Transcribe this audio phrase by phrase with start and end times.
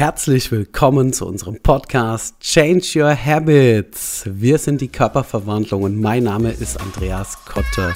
[0.00, 4.22] Herzlich willkommen zu unserem Podcast Change Your Habits.
[4.24, 7.92] Wir sind die Körperverwandlung und mein Name ist Andreas Kotte.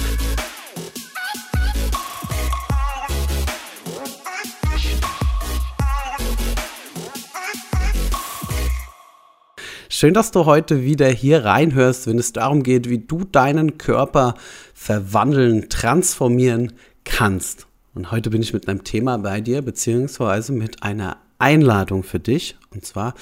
[9.89, 14.35] Schön, dass du heute wieder hier reinhörst, wenn es darum geht, wie du deinen Körper
[14.75, 17.66] verwandeln, transformieren kannst.
[17.95, 22.56] Und heute bin ich mit einem Thema bei dir, beziehungsweise mit einer Einladung für dich.
[22.73, 23.12] Und zwar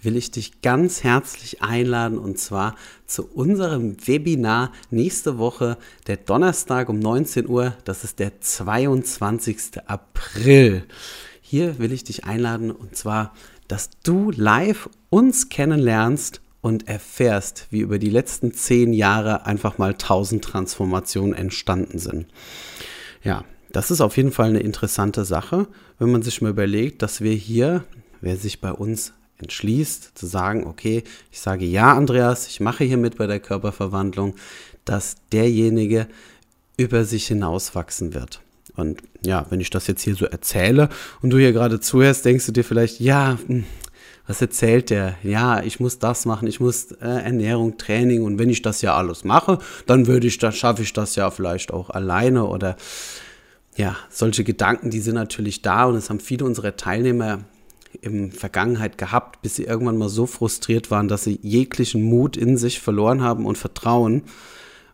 [0.00, 2.74] will ich dich ganz herzlich einladen und zwar
[3.06, 5.76] zu unserem Webinar nächste Woche,
[6.06, 7.74] der Donnerstag um 19 Uhr.
[7.84, 9.86] Das ist der 22.
[9.86, 10.84] April.
[11.42, 13.34] Hier will ich dich einladen und zwar,
[13.68, 19.94] dass du live uns kennenlernst und erfährst, wie über die letzten zehn Jahre einfach mal
[19.94, 22.26] tausend Transformationen entstanden sind.
[23.22, 23.44] Ja,
[23.76, 25.66] das ist auf jeden Fall eine interessante Sache,
[25.98, 27.84] wenn man sich mal überlegt, dass wir hier,
[28.22, 32.96] wer sich bei uns entschließt, zu sagen, okay, ich sage ja, Andreas, ich mache hier
[32.96, 34.34] mit bei der Körperverwandlung,
[34.86, 36.06] dass derjenige
[36.78, 38.40] über sich hinauswachsen wird.
[38.76, 40.88] Und ja, wenn ich das jetzt hier so erzähle
[41.20, 43.64] und du hier gerade zuhörst, denkst du dir vielleicht, ja, hm,
[44.26, 45.16] was erzählt der?
[45.22, 48.96] Ja, ich muss das machen, ich muss äh, Ernährung, Training und wenn ich das ja
[48.96, 52.78] alles mache, dann würde ich, dann schaffe ich das ja vielleicht auch alleine oder
[53.76, 57.44] ja, solche Gedanken, die sind natürlich da und es haben viele unserer Teilnehmer
[58.00, 62.56] in Vergangenheit gehabt, bis sie irgendwann mal so frustriert waren, dass sie jeglichen Mut in
[62.56, 64.22] sich verloren haben und Vertrauen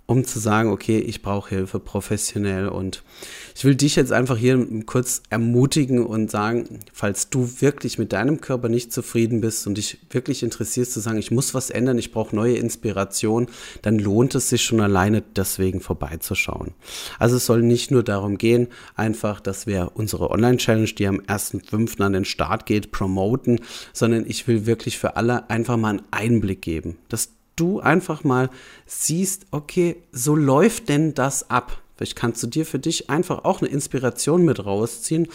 [0.06, 2.68] um zu sagen, okay, ich brauche Hilfe professionell.
[2.68, 3.02] Und
[3.54, 8.40] ich will dich jetzt einfach hier kurz ermutigen und sagen, falls du wirklich mit deinem
[8.40, 12.12] Körper nicht zufrieden bist und dich wirklich interessierst zu sagen, ich muss was ändern, ich
[12.12, 13.46] brauche neue Inspiration,
[13.82, 16.72] dann lohnt es sich schon alleine deswegen vorbeizuschauen.
[17.18, 22.00] Also es soll nicht nur darum gehen, einfach, dass wir unsere Online-Challenge, die am 1.5.
[22.02, 23.60] an den Start geht, promoten,
[23.92, 26.98] sondern ich will wirklich für alle einfach mal einen Einblick geben.
[27.08, 28.50] Das du einfach mal
[28.86, 31.80] siehst, okay, so läuft denn das ab.
[31.96, 35.28] Vielleicht kannst du dir für dich einfach auch eine Inspiration mit rausziehen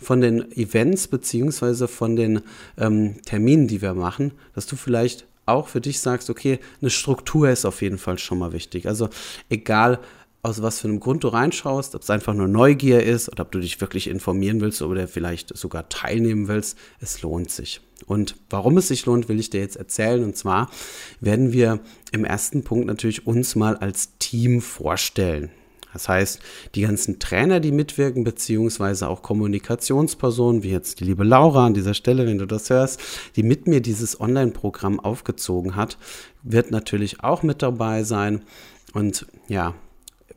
[0.00, 2.40] von den Events beziehungsweise von den
[2.76, 7.48] ähm, Terminen, die wir machen, dass du vielleicht auch für dich sagst, okay, eine Struktur
[7.50, 8.86] ist auf jeden Fall schon mal wichtig.
[8.86, 9.08] Also
[9.48, 9.98] egal,
[10.42, 13.52] aus was für einem Grund du reinschaust, ob es einfach nur Neugier ist oder ob
[13.52, 17.80] du dich wirklich informieren willst oder vielleicht sogar teilnehmen willst, es lohnt sich.
[18.06, 20.24] Und warum es sich lohnt, will ich dir jetzt erzählen.
[20.24, 20.70] Und zwar
[21.20, 21.80] werden wir
[22.12, 25.50] im ersten Punkt natürlich uns mal als Team vorstellen.
[25.92, 26.40] Das heißt,
[26.74, 31.94] die ganzen Trainer, die mitwirken, beziehungsweise auch Kommunikationspersonen, wie jetzt die liebe Laura an dieser
[31.94, 33.00] Stelle, wenn du das hörst,
[33.36, 35.96] die mit mir dieses Online-Programm aufgezogen hat,
[36.42, 38.42] wird natürlich auch mit dabei sein.
[38.92, 39.74] Und ja,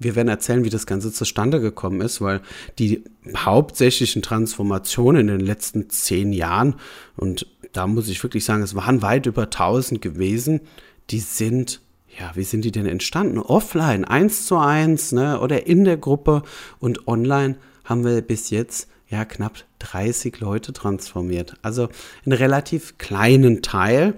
[0.01, 2.41] wir werden erzählen, wie das Ganze zustande gekommen ist, weil
[2.79, 3.03] die
[3.35, 6.75] hauptsächlichen Transformationen in den letzten zehn Jahren,
[7.17, 10.61] und da muss ich wirklich sagen, es waren weit über 1000 gewesen,
[11.09, 11.81] die sind
[12.19, 13.39] ja, wie sind die denn entstanden?
[13.39, 16.43] Offline, eins zu eins, ne, oder in der Gruppe
[16.79, 21.55] und online haben wir bis jetzt ja knapp 30 Leute transformiert.
[21.61, 21.89] Also
[22.25, 24.15] einen relativ kleinen Teil,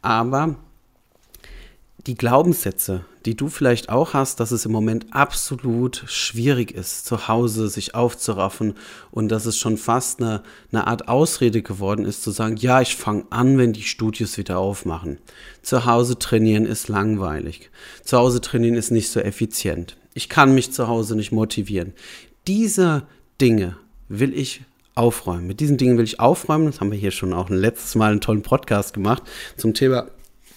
[0.00, 0.56] aber
[2.06, 7.28] die Glaubenssätze, die du vielleicht auch hast, dass es im Moment absolut schwierig ist, zu
[7.28, 8.74] Hause sich aufzuraffen
[9.10, 10.42] und dass es schon fast eine,
[10.72, 14.58] eine Art Ausrede geworden ist, zu sagen, ja, ich fange an, wenn die Studios wieder
[14.58, 15.18] aufmachen.
[15.62, 17.70] Zu Hause trainieren ist langweilig.
[18.04, 19.96] Zu Hause trainieren ist nicht so effizient.
[20.14, 21.92] Ich kann mich zu Hause nicht motivieren.
[22.46, 23.02] Diese
[23.40, 23.76] Dinge
[24.08, 24.62] will ich
[24.94, 25.46] aufräumen.
[25.46, 26.66] Mit diesen Dingen will ich aufräumen.
[26.66, 29.22] Das haben wir hier schon auch ein letztes Mal einen tollen Podcast gemacht
[29.56, 30.08] zum Thema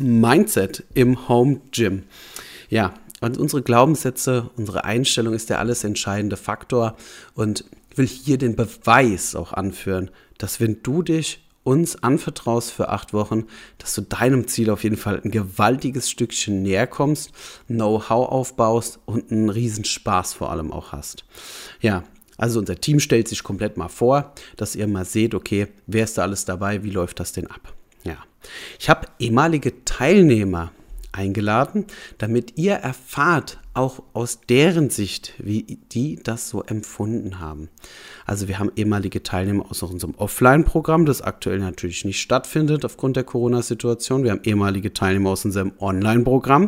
[0.04, 2.04] Mindset im Home Gym.
[2.70, 6.96] Ja, und unsere Glaubenssätze, unsere Einstellung ist der alles entscheidende Faktor.
[7.36, 12.90] Und ich will hier den Beweis auch anführen, dass wenn du dich uns anvertraust für
[12.90, 13.46] acht Wochen,
[13.78, 17.32] dass du deinem Ziel auf jeden Fall ein gewaltiges Stückchen näher kommst,
[17.68, 21.24] Know-how aufbaust und einen Riesenspaß vor allem auch hast.
[21.80, 22.04] Ja,
[22.38, 26.18] also unser Team stellt sich komplett mal vor, dass ihr mal seht, okay, wer ist
[26.18, 27.76] da alles dabei, wie läuft das denn ab?
[28.04, 28.18] Ja.
[28.80, 30.72] Ich habe ehemalige Teilnehmer
[31.12, 31.86] eingeladen,
[32.18, 37.70] damit ihr erfahrt, auch aus deren Sicht, wie die das so empfunden haben.
[38.26, 43.24] Also wir haben ehemalige Teilnehmer aus unserem Offline-Programm, das aktuell natürlich nicht stattfindet aufgrund der
[43.24, 44.24] Corona-Situation.
[44.24, 46.64] Wir haben ehemalige Teilnehmer aus unserem Online-Programm.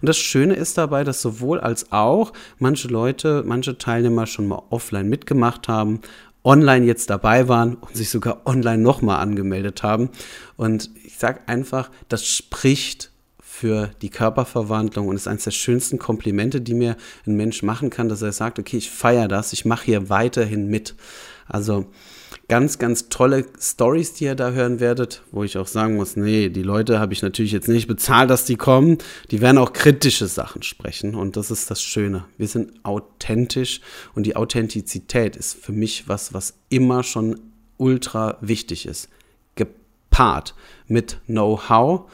[0.00, 4.62] Und das Schöne ist dabei, dass sowohl als auch manche Leute, manche Teilnehmer schon mal
[4.70, 6.00] offline mitgemacht haben
[6.44, 10.10] online jetzt dabei waren und sich sogar online nochmal angemeldet haben.
[10.56, 13.10] Und ich sage einfach, das spricht
[13.40, 16.96] für die Körperverwandlung und ist eines der schönsten Komplimente, die mir
[17.26, 20.68] ein Mensch machen kann, dass er sagt, okay, ich feiere das, ich mache hier weiterhin
[20.68, 20.94] mit.
[21.46, 21.86] Also
[22.48, 26.48] ganz, ganz tolle Stories, die ihr da hören werdet, wo ich auch sagen muss, nee,
[26.48, 28.98] die Leute habe ich natürlich jetzt nicht bezahlt, dass die kommen.
[29.30, 32.24] Die werden auch kritische Sachen sprechen und das ist das Schöne.
[32.38, 33.80] Wir sind authentisch
[34.14, 37.40] und die Authentizität ist für mich was, was immer schon
[37.76, 39.08] ultra wichtig ist.
[39.56, 40.54] Gepaart
[40.86, 42.10] mit Know-how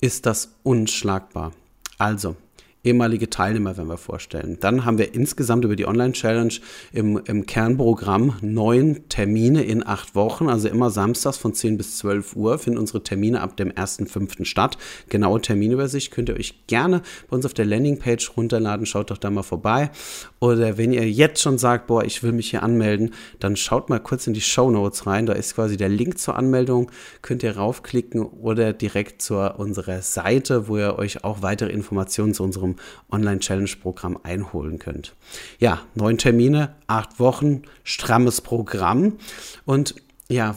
[0.00, 1.52] ist das unschlagbar.
[1.98, 2.36] Also,
[2.82, 4.56] ehemalige Teilnehmer, wenn wir vorstellen.
[4.60, 6.54] Dann haben wir insgesamt über die Online-Challenge
[6.92, 12.36] im, im Kernprogramm neun Termine in acht Wochen, also immer samstags von 10 bis 12
[12.36, 14.44] Uhr finden unsere Termine ab dem 1.5.
[14.44, 14.78] statt.
[15.10, 19.30] Genaue Terminübersicht könnt ihr euch gerne bei uns auf der Landingpage runterladen, schaut doch da
[19.30, 19.90] mal vorbei.
[20.38, 24.00] Oder wenn ihr jetzt schon sagt, boah, ich will mich hier anmelden, dann schaut mal
[24.00, 26.90] kurz in die Show Notes rein, da ist quasi der Link zur Anmeldung,
[27.20, 32.42] könnt ihr raufklicken oder direkt zu unserer Seite, wo ihr euch auch weitere Informationen zu
[32.42, 32.76] unserem unserem
[33.10, 35.14] Online-Challenge-Programm einholen könnt.
[35.58, 39.16] Ja, neun Termine, acht Wochen, strammes Programm.
[39.64, 39.94] Und
[40.28, 40.56] ja,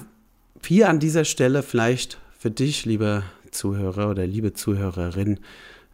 [0.66, 5.40] hier an dieser Stelle vielleicht für dich, liebe Zuhörer oder liebe Zuhörerin,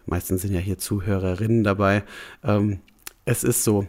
[0.05, 2.03] meistens sind ja hier Zuhörerinnen dabei,
[2.43, 2.79] ähm,
[3.25, 3.85] es ist so,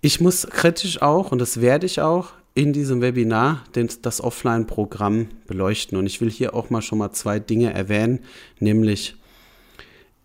[0.00, 5.28] ich muss kritisch auch, und das werde ich auch, in diesem Webinar den, das Offline-Programm
[5.46, 5.96] beleuchten.
[5.96, 8.20] Und ich will hier auch mal schon mal zwei Dinge erwähnen,
[8.60, 9.16] nämlich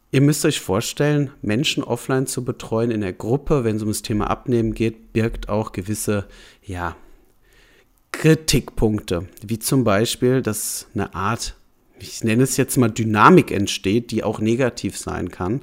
[0.09, 4.04] Ihr müsst euch vorstellen, Menschen offline zu betreuen in der Gruppe, wenn es um das
[4.04, 6.27] Thema Abnehmen geht, birgt auch gewisse,
[6.63, 6.95] ja,
[8.13, 11.56] Kritikpunkte, wie zum Beispiel, dass eine Art,
[12.00, 15.62] ich nenne es jetzt mal Dynamik entsteht, die auch negativ sein kann.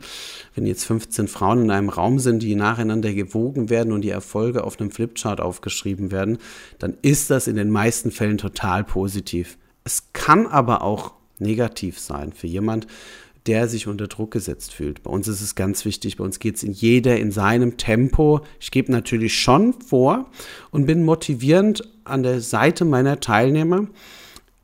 [0.54, 4.62] Wenn jetzt 15 Frauen in einem Raum sind, die nacheinander gewogen werden und die Erfolge
[4.62, 6.38] auf einem Flipchart aufgeschrieben werden,
[6.78, 9.56] dann ist das in den meisten Fällen total positiv.
[9.84, 12.86] Es kann aber auch negativ sein für jemand,
[13.46, 15.02] der sich unter Druck gesetzt fühlt.
[15.02, 18.40] Bei uns ist es ganz wichtig, bei uns geht es in jeder in seinem Tempo.
[18.58, 20.30] Ich gebe natürlich schon vor
[20.70, 23.86] und bin motivierend an der Seite meiner Teilnehmer,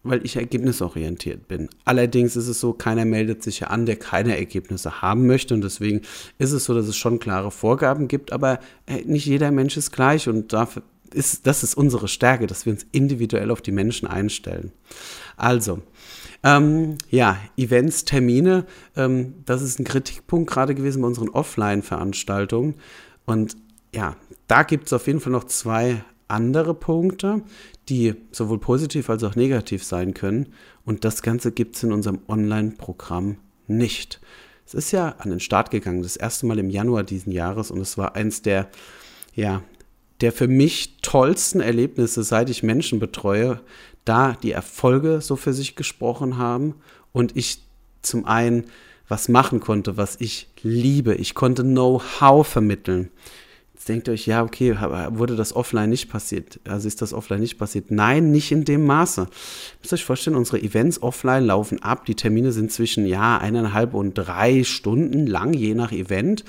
[0.03, 1.69] weil ich ergebnisorientiert bin.
[1.85, 6.01] Allerdings ist es so, keiner meldet sich an, der keine Ergebnisse haben möchte und deswegen
[6.39, 9.93] ist es so, dass es schon klare Vorgaben gibt, aber äh, nicht jeder Mensch ist
[9.93, 14.07] gleich und dafür ist, das ist unsere Stärke, dass wir uns individuell auf die Menschen
[14.07, 14.73] einstellen.
[15.37, 15.83] Also,
[16.43, 18.65] ähm, ja, Events, Termine,
[18.97, 22.75] ähm, das ist ein Kritikpunkt gerade gewesen bei unseren Offline-Veranstaltungen.
[23.27, 23.57] Und
[23.95, 24.17] ja,
[24.47, 27.43] da gibt es auf jeden Fall noch zwei andere Punkte,
[27.89, 30.55] die sowohl positiv als auch negativ sein können.
[30.85, 33.37] Und das Ganze gibt es in unserem Online-Programm
[33.67, 34.21] nicht.
[34.67, 37.81] Es ist ja an den Start gegangen, das erste Mal im Januar diesen Jahres und
[37.81, 38.71] es war eins der,
[39.35, 39.63] ja,
[40.21, 43.61] der für mich tollsten Erlebnisse, seit ich Menschen betreue,
[44.05, 46.75] da die Erfolge so für sich gesprochen haben
[47.13, 47.63] und ich
[48.03, 48.65] zum einen
[49.09, 51.15] was machen konnte, was ich liebe.
[51.15, 53.11] Ich konnte Know-how vermitteln.
[53.91, 54.77] Denkt ihr euch, ja, okay,
[55.11, 56.61] wurde das offline nicht passiert?
[56.63, 57.91] Also ist das offline nicht passiert?
[57.91, 59.23] Nein, nicht in dem Maße.
[59.23, 62.07] Ihr müsst euch vorstellen, unsere Events offline laufen ab.
[62.07, 66.45] Die Termine sind zwischen, ja, eineinhalb und drei Stunden lang, je nach Event.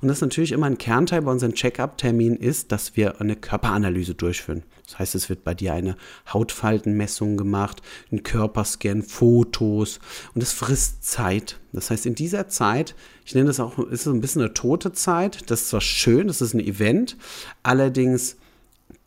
[0.00, 4.14] Und das ist natürlich immer ein Kernteil bei unseren Check-up-Terminen ist, dass wir eine Körperanalyse
[4.14, 4.62] durchführen.
[4.86, 5.96] Das heißt, es wird bei dir eine
[6.32, 9.98] Hautfaltenmessung gemacht, ein Körperscan, Fotos
[10.34, 11.58] und es frisst Zeit.
[11.72, 12.94] Das heißt, in dieser Zeit,
[13.24, 15.50] ich nenne das auch, ist es ein bisschen eine tote Zeit.
[15.50, 17.16] Das ist zwar schön, das ist ein Event,
[17.62, 18.36] allerdings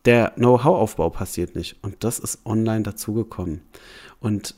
[0.06, 1.78] der Know-how-Aufbau passiert nicht.
[1.82, 3.62] Und das ist online dazugekommen.
[4.20, 4.56] Und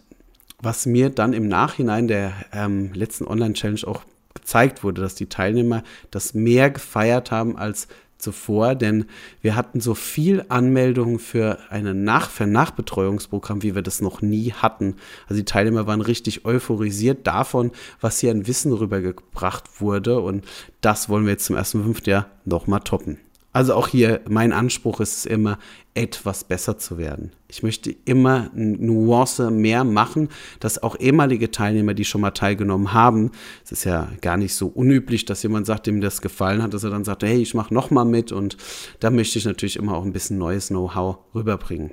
[0.60, 4.04] was mir dann im Nachhinein der ähm, letzten Online-Challenge auch
[4.34, 7.88] gezeigt wurde, dass die Teilnehmer das mehr gefeiert haben als
[8.22, 9.06] zuvor, denn
[9.42, 14.54] wir hatten so viel Anmeldungen für ein Nach für Nachbetreuungsprogramm, wie wir das noch nie
[14.54, 14.96] hatten.
[15.28, 20.46] Also die Teilnehmer waren richtig euphorisiert davon, was hier an Wissen rübergebracht wurde und
[20.82, 23.18] das wollen wir jetzt zum ersten fünften Jahr nochmal toppen.
[23.54, 25.58] Also auch hier, mein Anspruch ist es immer,
[25.94, 27.32] etwas besser zu werden.
[27.50, 30.30] Ich möchte immer eine Nuance mehr machen,
[30.62, 33.32] dass auch ehemalige Teilnehmer, die schon mal teilgenommen haben,
[33.66, 36.86] es ist ja gar nicht so unüblich, dass jemand sagt, dem das gefallen hat, dass
[36.86, 38.56] er dann sagt, hey, ich mache noch mal mit und
[39.02, 41.92] da möchte ich natürlich immer auch ein bisschen neues Know-how rüberbringen.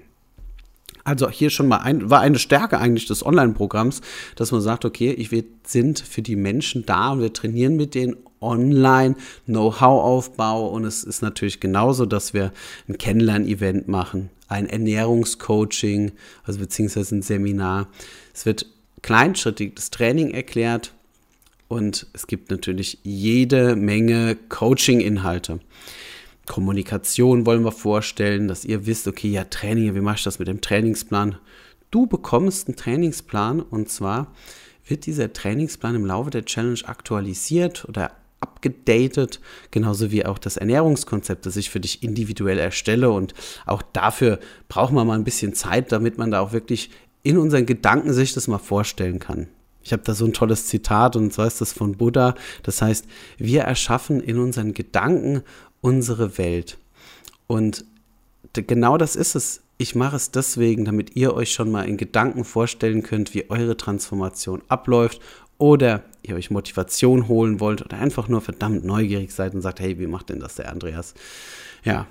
[1.02, 4.02] Also hier schon mal ein, war eine Stärke eigentlich des Online-Programms,
[4.36, 7.94] dass man sagt, okay, ich, wir sind für die Menschen da und wir trainieren mit
[7.94, 9.16] denen online
[9.46, 12.52] Know-how-Aufbau und es ist natürlich genauso, dass wir
[12.88, 16.12] ein Kennenlern-Event machen, ein Ernährungscoaching,
[16.44, 17.88] also beziehungsweise ein Seminar.
[18.34, 18.66] Es wird
[19.02, 20.92] kleinschrittig das Training erklärt
[21.68, 25.60] und es gibt natürlich jede Menge Coaching-Inhalte.
[26.46, 30.48] Kommunikation wollen wir vorstellen, dass ihr wisst, okay, ja, Training, wie mache ich das mit
[30.48, 31.36] dem Trainingsplan?
[31.90, 34.32] Du bekommst einen Trainingsplan und zwar
[34.86, 39.40] wird dieser Trainingsplan im Laufe der Challenge aktualisiert oder abgedatet,
[39.70, 43.10] genauso wie auch das Ernährungskonzept, das ich für dich individuell erstelle.
[43.10, 43.34] Und
[43.66, 46.90] auch dafür braucht man mal ein bisschen Zeit, damit man da auch wirklich
[47.22, 49.48] in unseren Gedanken sich das mal vorstellen kann.
[49.82, 52.34] Ich habe da so ein tolles Zitat und zwar ist das von Buddha.
[52.62, 53.06] Das heißt,
[53.38, 55.42] wir erschaffen in unseren Gedanken
[55.80, 56.78] unsere Welt.
[57.46, 57.84] Und
[58.52, 59.62] genau das ist es.
[59.78, 63.76] Ich mache es deswegen, damit ihr euch schon mal in Gedanken vorstellen könnt, wie eure
[63.76, 65.20] Transformation abläuft
[65.56, 69.98] oder ihr euch Motivation holen wollt oder einfach nur verdammt neugierig seid und sagt, hey,
[69.98, 71.14] wie macht denn das der Andreas?
[71.84, 72.06] Ja,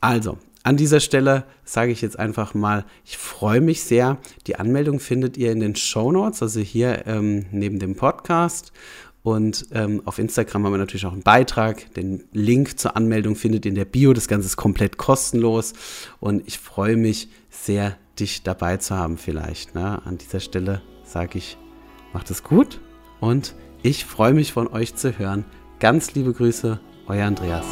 [0.00, 4.18] also an dieser Stelle sage ich jetzt einfach mal, ich freue mich sehr.
[4.46, 8.72] Die Anmeldung findet ihr in den Show Notes, also hier ähm, neben dem Podcast.
[9.24, 11.92] Und ähm, auf Instagram haben wir natürlich auch einen Beitrag.
[11.94, 14.12] Den Link zur Anmeldung findet ihr in der Bio.
[14.12, 15.74] Das Ganze ist komplett kostenlos.
[16.20, 19.74] Und ich freue mich sehr, dich dabei zu haben vielleicht.
[19.74, 20.04] Ne?
[20.04, 21.56] An dieser Stelle sage ich,
[22.12, 22.80] macht es gut
[23.22, 25.44] und ich freue mich von euch zu hören.
[25.78, 27.64] Ganz liebe Grüße, euer Andreas.